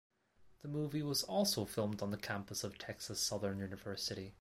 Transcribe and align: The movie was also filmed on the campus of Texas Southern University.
The 0.63 0.67
movie 0.67 1.03
was 1.03 1.21
also 1.21 1.63
filmed 1.63 2.01
on 2.01 2.09
the 2.09 2.17
campus 2.17 2.63
of 2.63 2.79
Texas 2.79 3.19
Southern 3.19 3.59
University. 3.59 4.29